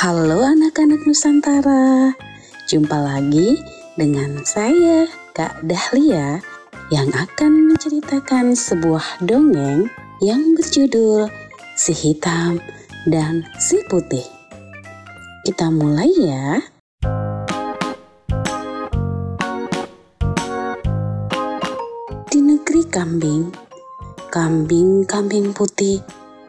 [0.00, 2.16] Halo anak-anak Nusantara,
[2.64, 3.60] jumpa lagi
[4.00, 5.04] dengan saya
[5.36, 6.40] Kak Dahlia
[6.88, 9.92] yang akan menceritakan sebuah dongeng
[10.24, 11.28] yang berjudul
[11.76, 12.56] Si Hitam
[13.12, 14.24] dan Si Putih.
[15.44, 16.64] Kita mulai ya.
[22.24, 23.52] Di negeri kambing,
[24.32, 26.00] kambing-kambing putih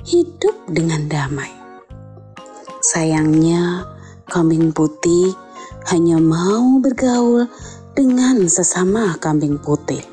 [0.00, 1.63] hidup dengan damai.
[2.84, 3.88] Sayangnya,
[4.28, 5.32] kambing putih
[5.88, 7.48] hanya mau bergaul
[7.96, 10.04] dengan sesama kambing putih.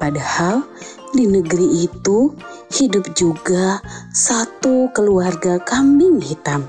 [0.00, 0.64] Padahal
[1.12, 2.32] di negeri itu
[2.72, 3.84] hidup juga
[4.16, 6.64] satu keluarga kambing hitam.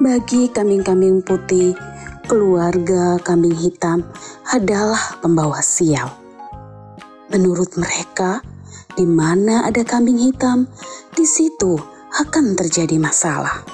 [0.00, 1.76] Bagi kambing-kambing putih,
[2.24, 4.00] keluarga kambing hitam
[4.48, 6.08] adalah pembawa sial.
[7.28, 8.40] Menurut mereka,
[9.00, 10.68] di mana ada kambing hitam,
[11.16, 11.80] di situ
[12.20, 13.64] akan terjadi masalah.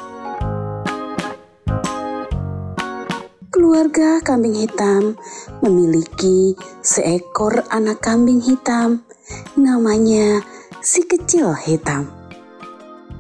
[3.51, 5.19] Keluarga kambing hitam
[5.67, 9.03] memiliki seekor anak kambing hitam,
[9.59, 10.47] namanya
[10.79, 12.07] si kecil hitam.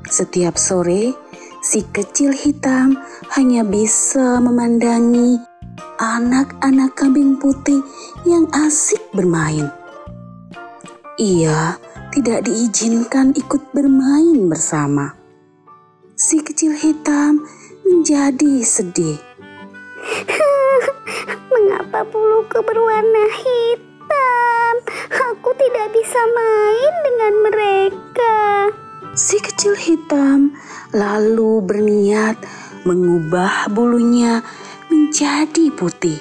[0.06, 1.10] Setiap sore,
[1.58, 3.02] si kecil hitam
[3.34, 5.42] hanya bisa memandangi
[5.98, 7.82] anak-anak kambing putih
[8.22, 9.66] yang asik bermain.
[11.18, 11.85] Ia
[12.16, 15.12] tidak diizinkan ikut bermain bersama.
[16.16, 17.44] Si kecil hitam
[17.84, 19.20] menjadi sedih.
[21.52, 24.74] Mengapa buluku berwarna hitam?
[25.12, 28.36] Aku tidak bisa main dengan mereka.
[29.12, 30.56] Si kecil hitam
[30.96, 32.40] lalu berniat
[32.88, 34.40] mengubah bulunya
[34.88, 36.16] menjadi putih.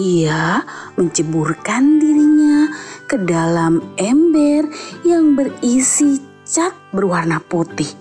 [0.00, 0.64] Ia
[0.96, 2.72] menceburkan dirinya
[3.12, 4.72] ke dalam ember
[5.04, 6.16] yang berisi
[6.48, 7.92] cat berwarna putih.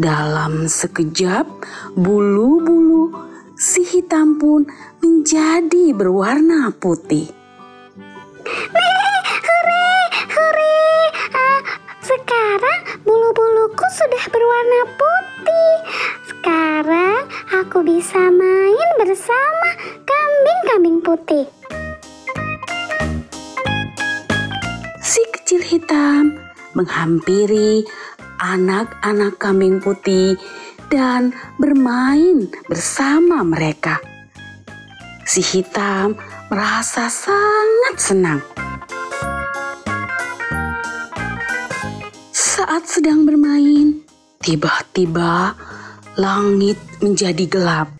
[0.00, 1.44] Dalam sekejap,
[1.92, 3.12] bulu-bulu
[3.60, 4.64] si hitam pun
[5.04, 7.28] menjadi berwarna putih.
[9.44, 9.92] Hore,
[10.32, 10.80] hore.
[11.36, 11.60] Ah,
[12.00, 15.74] sekarang bulu-buluku sudah berwarna putih.
[16.24, 18.89] Sekarang aku bisa main
[21.10, 21.46] putih.
[25.02, 26.38] Si kecil hitam
[26.78, 27.82] menghampiri
[28.38, 30.38] anak-anak kambing putih
[30.86, 33.98] dan bermain bersama mereka.
[35.26, 36.14] Si hitam
[36.46, 38.40] merasa sangat senang.
[42.30, 44.06] Saat sedang bermain,
[44.46, 45.58] tiba-tiba
[46.14, 47.99] langit menjadi gelap.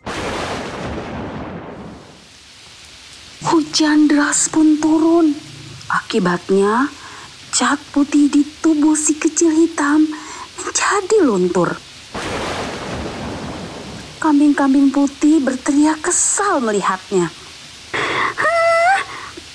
[3.51, 5.35] Hujan deras pun turun.
[5.91, 6.87] Akibatnya,
[7.51, 10.07] cat putih di tubuh si kecil hitam
[10.55, 11.75] menjadi luntur.
[14.23, 17.27] Kambing-kambing putih berteriak kesal melihatnya.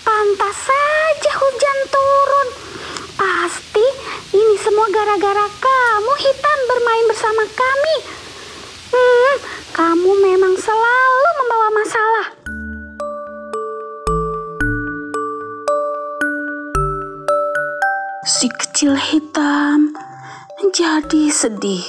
[0.03, 2.47] Pantas saja hujan turun.
[3.16, 3.88] Pasti
[4.35, 7.95] ini semua gara-gara kamu hitam bermain bersama kami.
[8.91, 9.35] Hmm,
[9.72, 12.34] kamu memang selalu membawa masalah.
[18.45, 19.89] Si kecil hitam
[20.61, 21.81] menjadi sedih.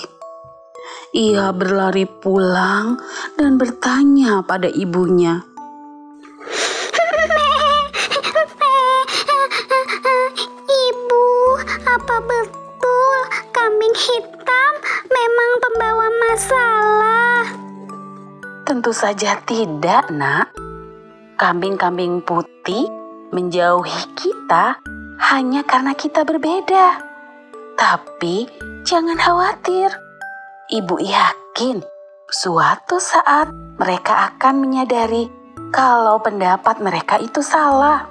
[1.13, 2.97] Ia berlari pulang
[3.37, 5.45] dan bertanya pada ibunya.
[10.65, 11.29] Ibu,
[11.93, 13.19] apa betul
[13.53, 14.73] kambing hitam
[15.13, 17.53] memang pembawa masalah?
[18.65, 20.57] Tentu saja tidak, Nak.
[21.37, 22.89] Kambing-kambing putih
[23.29, 24.81] menjauhi kita
[25.21, 27.01] hanya karena kita berbeda.
[27.77, 28.49] Tapi
[28.85, 29.93] jangan khawatir.
[30.67, 31.79] Ibu yakin
[32.27, 35.31] suatu saat mereka akan menyadari
[35.71, 38.09] kalau pendapat mereka itu salah.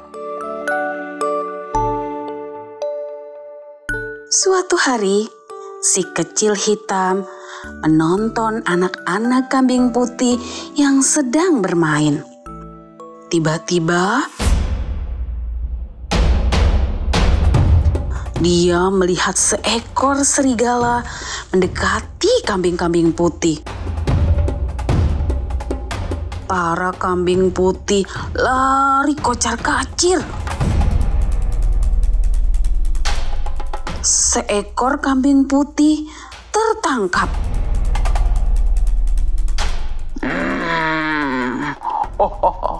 [4.32, 5.28] Suatu hari,
[5.80, 7.24] si kecil hitam
[7.82, 10.38] menonton anak-anak kambing putih
[10.78, 12.22] yang sedang bermain.
[13.32, 14.28] Tiba-tiba,
[18.44, 21.08] dia melihat seekor serigala
[21.56, 23.64] mendekati kambing-kambing putih.
[26.44, 28.04] Para kambing putih
[28.36, 30.20] lari kocar-kacir.
[34.04, 36.04] Seekor kambing putih
[36.52, 37.32] tertangkap.
[42.20, 42.75] Oh,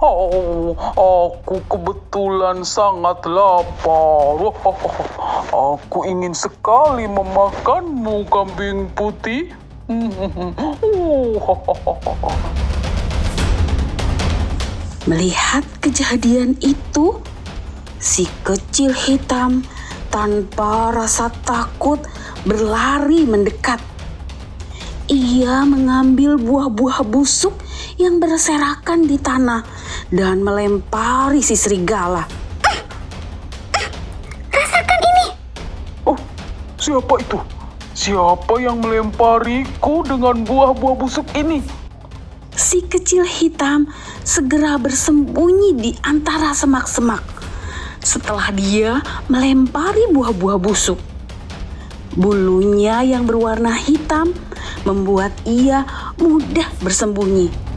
[0.00, 4.40] aku kebetulan sangat lapar.
[5.52, 9.52] Aku ingin sekali memakanmu, kambing putih.
[15.10, 17.20] Melihat kejadian itu,
[18.00, 19.68] si kecil hitam
[20.08, 22.00] tanpa rasa takut
[22.48, 23.84] berlari mendekat.
[25.10, 27.58] Ia mengambil buah-buah busuk
[27.98, 29.66] yang berserakan di tanah
[30.10, 32.26] dan melempari si serigala.
[34.50, 35.26] Rasakan ini.
[36.02, 36.18] Oh,
[36.74, 37.38] siapa itu?
[37.94, 41.62] Siapa yang melempariku dengan buah-buah busuk ini?
[42.54, 43.86] Si kecil hitam
[44.26, 47.22] segera bersembunyi di antara semak-semak.
[48.02, 50.98] Setelah dia melempari buah-buah busuk,
[52.16, 54.34] bulunya yang berwarna hitam
[54.82, 55.84] membuat ia
[56.16, 57.69] mudah bersembunyi.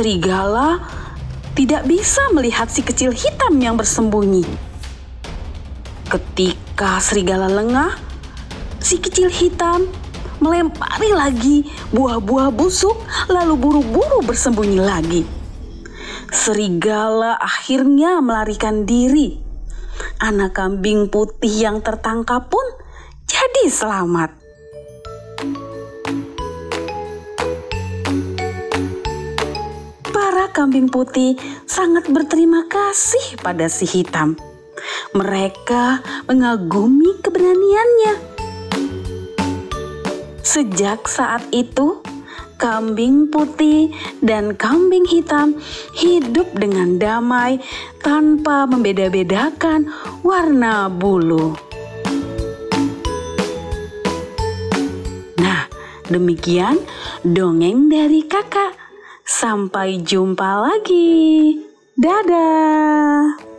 [0.00, 0.80] Serigala
[1.52, 4.48] tidak bisa melihat si kecil hitam yang bersembunyi.
[6.08, 8.00] Ketika serigala lengah,
[8.80, 9.84] si kecil hitam
[10.40, 12.96] melempari lagi buah-buah busuk,
[13.28, 15.28] lalu buru-buru bersembunyi lagi.
[16.32, 19.36] Serigala akhirnya melarikan diri.
[20.16, 22.64] Anak kambing putih yang tertangkap pun
[23.28, 24.39] jadi selamat.
[30.50, 34.34] Kambing putih sangat berterima kasih pada si hitam.
[35.14, 38.14] Mereka mengagumi keberaniannya.
[40.40, 42.02] Sejak saat itu,
[42.56, 43.92] kambing putih
[44.24, 45.56] dan kambing hitam
[45.96, 47.62] hidup dengan damai
[48.00, 49.92] tanpa membeda-bedakan
[50.24, 51.54] warna bulu.
[55.38, 55.68] Nah,
[56.08, 56.80] demikian
[57.20, 58.79] dongeng dari kakak.
[59.30, 61.54] Sampai jumpa lagi.
[61.94, 63.49] Dadah.